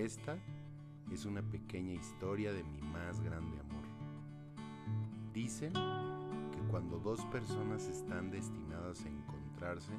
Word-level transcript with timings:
Esta 0.00 0.38
es 1.12 1.26
una 1.26 1.42
pequeña 1.42 1.92
historia 1.92 2.54
de 2.54 2.64
mi 2.64 2.80
más 2.80 3.20
grande 3.20 3.60
amor. 3.60 3.84
Dicen 5.34 5.74
que 5.74 6.58
cuando 6.70 6.98
dos 6.98 7.22
personas 7.26 7.86
están 7.86 8.30
destinadas 8.30 9.04
a 9.04 9.08
encontrarse, 9.08 9.92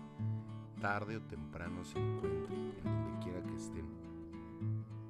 tarde 0.82 1.18
o 1.18 1.22
temprano 1.22 1.84
se 1.84 2.00
encuentran, 2.00 2.74
en 2.84 2.84
donde 2.84 3.24
quiera 3.24 3.44
que 3.44 3.56
estén. 3.56 3.86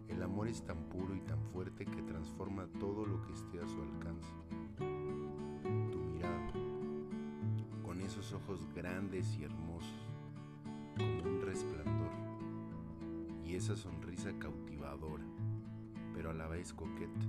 El 0.09 0.21
amor 0.23 0.49
es 0.49 0.61
tan 0.65 0.83
puro 0.89 1.15
y 1.15 1.21
tan 1.21 1.41
fuerte 1.53 1.85
que 1.85 2.01
transforma 2.01 2.67
todo 2.77 3.05
lo 3.05 3.21
que 3.21 3.31
esté 3.31 3.61
a 3.61 3.67
su 3.69 3.81
alcance. 3.81 4.33
Tu 5.89 5.99
mirada, 5.99 6.51
con 7.81 8.01
esos 8.01 8.33
ojos 8.33 8.67
grandes 8.75 9.37
y 9.37 9.45
hermosos, 9.45 10.10
esa 13.61 13.75
sonrisa 13.75 14.31
cautivadora, 14.39 15.23
pero 16.15 16.31
a 16.31 16.33
la 16.33 16.47
vez 16.47 16.73
coqueta. 16.73 17.27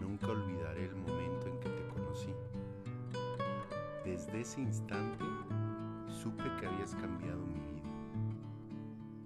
Nunca 0.00 0.28
olvidaré 0.28 0.84
el 0.84 0.94
momento 0.94 1.48
en 1.48 1.58
que 1.58 1.68
te 1.68 1.88
conocí. 1.88 2.32
Desde 4.04 4.40
ese 4.40 4.60
instante 4.60 5.24
supe 6.06 6.44
que 6.60 6.66
habías 6.68 6.94
cambiado 6.94 7.44
mi 7.44 7.58
vida. 7.58 7.90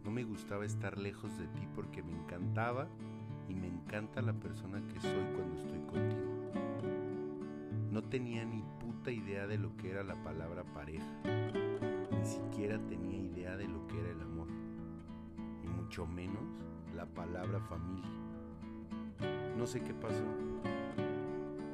No 0.06 0.10
me 0.10 0.24
gustaba 0.24 0.64
estar 0.64 0.96
lejos 0.96 1.36
de 1.36 1.46
ti 1.48 1.68
porque 1.74 2.02
me 2.02 2.12
encantaba 2.12 2.88
y 3.46 3.54
me 3.54 3.66
encanta 3.66 4.22
la 4.22 4.32
persona 4.32 4.80
que 4.88 5.00
soy 5.00 5.26
cuando 5.36 5.60
estoy 5.60 5.80
contigo. 5.80 6.50
No 7.92 8.02
tenía 8.04 8.46
ni 8.46 8.64
puta 8.80 9.10
idea 9.10 9.46
de 9.46 9.58
lo 9.58 9.76
que 9.76 9.90
era 9.90 10.02
la 10.02 10.14
palabra 10.24 10.64
pareja. 10.64 11.04
Ni 11.24 12.24
siquiera 12.24 12.78
tenía 12.86 13.18
idea 13.18 13.58
de 13.58 13.68
lo 13.68 13.86
que 13.86 14.00
era 14.00 14.12
el 14.12 14.22
amor. 14.22 14.37
Mucho 15.88 16.06
menos 16.06 16.42
la 16.94 17.06
palabra 17.06 17.60
familia. 17.60 18.10
No 19.56 19.66
sé 19.66 19.80
qué 19.80 19.94
pasó. 19.94 20.22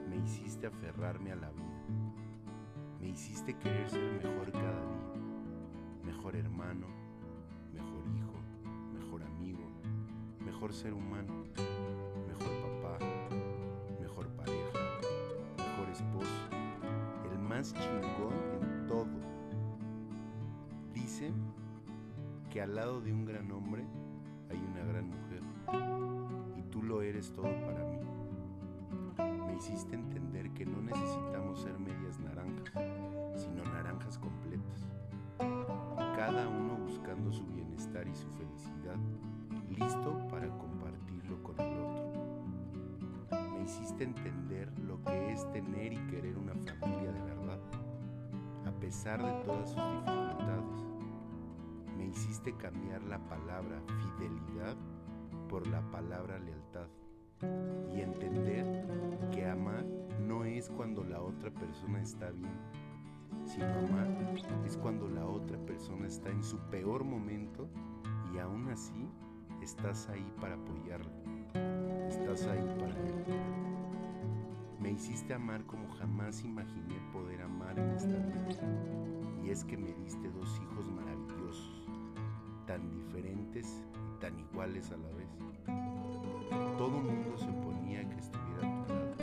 Me 0.08 0.18
hiciste 0.18 0.68
aferrarme 0.68 1.32
a 1.32 1.34
la 1.34 1.50
vida. 1.50 1.82
Me 3.00 3.08
hiciste 3.08 3.58
querer 3.58 3.90
ser 3.90 4.04
mejor 4.22 4.52
cada 4.52 4.70
día. 4.70 6.04
Mejor 6.04 6.36
hermano, 6.36 6.86
mejor 7.72 8.06
hijo, 8.16 8.38
mejor 8.92 9.24
amigo, 9.24 9.68
mejor 10.44 10.72
ser 10.72 10.94
humano, 10.94 11.46
mejor 12.28 12.52
papá, 12.62 13.04
mejor 14.00 14.28
pareja, 14.36 14.78
mejor 15.58 15.88
esposo, 15.90 16.48
el 17.32 17.38
más 17.40 17.74
chingón 17.74 18.32
en 18.62 18.86
todo. 18.86 19.08
Dicen 20.92 21.34
que 22.48 22.62
al 22.62 22.76
lado 22.76 23.00
de 23.00 23.12
un 23.12 23.24
gran 23.24 23.50
hombre 23.50 23.84
hay 24.54 24.64
una 24.72 24.84
gran 24.84 25.08
mujer 25.08 25.42
y 26.56 26.62
tú 26.70 26.82
lo 26.82 27.02
eres 27.02 27.32
todo 27.32 27.50
para 27.66 27.84
mí. 27.84 27.98
Me 29.46 29.56
hiciste 29.56 29.94
entender 29.94 30.50
que 30.50 30.64
no 30.64 30.80
necesitamos 30.80 31.60
ser 31.60 31.78
medias 31.78 32.18
naranjas, 32.20 32.72
sino 33.34 33.64
naranjas 33.64 34.18
completas. 34.18 34.88
Cada 36.16 36.48
uno 36.48 36.76
buscando 36.76 37.32
su 37.32 37.44
bienestar 37.46 38.06
y 38.06 38.14
su 38.14 38.28
felicidad, 38.30 38.96
listo 39.70 40.26
para 40.28 40.48
compartirlo 40.58 41.42
con 41.42 41.58
el 41.60 41.80
otro. 41.80 42.04
Me 43.52 43.64
hiciste 43.64 44.04
entender 44.04 44.68
lo 44.80 45.02
que 45.02 45.32
es 45.32 45.50
tener 45.52 45.92
y 45.92 45.98
querer 46.06 46.36
una 46.38 46.54
familia 46.54 47.10
de 47.12 47.22
verdad, 47.22 47.58
a 48.66 48.70
pesar 48.80 49.20
de 49.20 49.32
todas 49.44 49.70
sus 49.70 49.82
dificultades. 49.82 50.53
Cambiar 52.52 53.02
la 53.04 53.18
palabra 53.26 53.80
fidelidad 53.86 54.76
por 55.48 55.66
la 55.66 55.80
palabra 55.90 56.38
lealtad 56.38 56.88
y 57.94 58.02
entender 58.02 58.86
que 59.32 59.46
amar 59.46 59.84
no 60.20 60.44
es 60.44 60.68
cuando 60.68 61.04
la 61.04 61.22
otra 61.22 61.50
persona 61.50 62.02
está 62.02 62.30
bien, 62.30 62.52
sino 63.46 63.66
amar 63.66 64.08
es 64.66 64.76
cuando 64.76 65.08
la 65.08 65.26
otra 65.26 65.56
persona 65.64 66.06
está 66.06 66.28
en 66.28 66.44
su 66.44 66.58
peor 66.70 67.02
momento 67.02 67.68
y 68.34 68.38
aún 68.38 68.68
así 68.68 69.08
estás 69.62 70.08
ahí 70.10 70.30
para 70.40 70.54
apoyarla, 70.54 71.12
estás 72.08 72.46
ahí 72.46 72.76
para 72.78 72.94
él. 72.94 73.24
Me 74.80 74.90
hiciste 74.90 75.32
amar 75.32 75.64
como 75.64 75.88
jamás 75.94 76.44
imaginé 76.44 76.94
poder 77.10 77.40
amar 77.40 77.78
en 77.78 77.90
esta 77.90 78.16
vida 78.18 78.60
y 79.42 79.50
es 79.50 79.64
que 79.64 79.76
me 79.76 79.92
diste 79.94 80.30
dos 80.30 80.60
hijos 80.62 80.90
maravillosos, 80.90 81.88
tan 82.66 82.90
diferentes 82.90 83.82
y 84.14 84.20
tan 84.20 84.38
iguales 84.38 84.90
a 84.90 84.96
la 84.96 85.08
vez. 85.10 85.28
Todo 86.78 86.90
mundo 86.90 87.36
se 87.36 87.48
oponía 87.48 88.08
que 88.08 88.16
estuviera 88.16 88.82
a 88.82 88.84
tu 88.84 88.92
lado. 88.92 89.14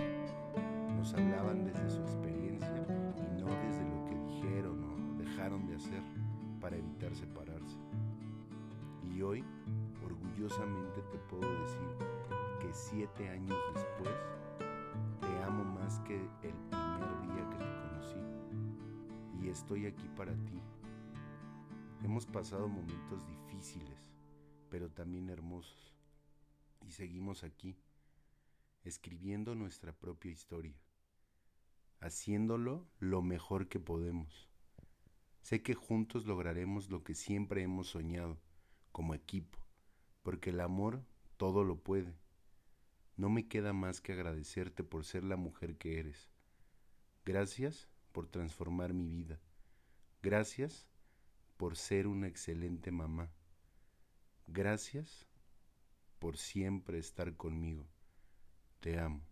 Nos 0.98 1.14
hablaban 1.14 1.66
desde 1.66 1.90
su 1.90 2.02
experiencia 2.02 2.86
y 3.18 3.42
no 3.42 3.48
desde 3.48 3.84
lo 3.84 4.06
que 4.06 4.16
dijeron 4.34 4.84
o 4.84 5.18
dejaron 5.18 5.68
de 5.68 5.76
hacer 5.76 6.02
para 6.60 6.78
evitar 6.78 7.16
separarse. 7.16 7.78
Y 9.14 9.22
hoy, 9.22 9.44
orgullosamente 10.06 11.02
te 11.12 11.18
puedo 11.30 11.50
decir 11.62 12.08
que 12.62 12.72
siete 12.72 13.30
años 13.30 13.58
después, 13.74 14.16
te 15.20 15.44
amo 15.44 15.64
más 15.64 16.00
que 16.02 16.16
el 16.16 16.54
primer 16.70 17.22
día 17.24 17.50
que 17.50 17.58
te 17.58 17.72
conocí. 17.90 18.20
Y 19.42 19.50
estoy 19.50 19.88
aquí 19.88 20.08
para 20.16 20.34
ti. 20.34 20.62
Hemos 22.04 22.26
pasado 22.26 22.68
momentos 22.68 23.28
difíciles, 23.28 24.12
pero 24.70 24.90
también 24.90 25.30
hermosos 25.30 25.94
y 26.88 26.92
seguimos 26.92 27.44
aquí, 27.44 27.78
escribiendo 28.84 29.54
nuestra 29.54 29.94
propia 29.94 30.32
historia, 30.32 30.76
haciéndolo 32.00 32.88
lo 33.00 33.22
mejor 33.22 33.68
que 33.68 33.80
podemos. 33.80 34.50
Sé 35.42 35.62
que 35.62 35.76
juntos 35.76 36.26
lograremos 36.26 36.90
lo 36.90 37.04
que 37.04 37.14
siempre 37.14 37.62
hemos 37.62 37.90
soñado, 37.90 38.42
como 38.92 39.14
equipo, 39.14 39.60
porque 40.24 40.50
el 40.50 40.60
amor 40.60 41.06
todo 41.38 41.64
lo 41.64 41.84
puede. 41.84 42.18
No 43.16 43.30
me 43.30 43.48
queda 43.48 43.74
más 43.74 44.02
que 44.02 44.14
agradecerte 44.14 44.84
por 44.84 45.06
ser 45.06 45.24
la 45.24 45.36
mujer 45.36 45.78
que 45.78 46.00
eres. 46.00 46.32
Gracias 47.26 47.88
por 48.12 48.28
transformar 48.28 48.94
mi 48.94 49.08
vida. 49.08 49.40
Gracias 50.24 50.88
por 51.62 51.78
ser 51.78 52.08
una 52.08 52.28
excelente 52.28 52.90
mamá. 52.90 53.32
Gracias 54.48 55.28
por 56.18 56.38
siempre 56.38 56.98
estar 56.98 57.38
conmigo. 57.38 57.86
Te 58.80 58.98
amo. 58.98 59.31